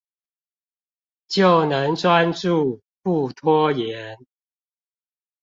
[1.27, 4.17] 就能專注、不拖延